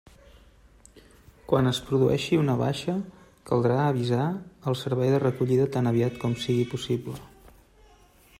Quan 1.51 1.71
es 1.71 1.81
produeixi 1.89 2.39
una 2.45 2.55
baixa, 2.63 2.95
caldrà 3.51 3.77
avisar 3.91 4.25
el 4.73 4.79
servei 4.83 5.15
de 5.17 5.23
recollida 5.27 5.71
tan 5.77 5.93
aviat 5.93 6.21
com 6.25 6.37
sigui 6.47 6.67
possible. 6.75 7.21